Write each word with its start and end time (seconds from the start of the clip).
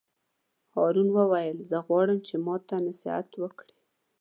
هارون 0.75 1.07
وویل: 1.13 1.57
زه 1.69 1.77
غواړم 1.87 2.19
چې 2.27 2.35
ماته 2.45 2.75
نصیحت 2.87 3.29
وکړې. 3.41 3.75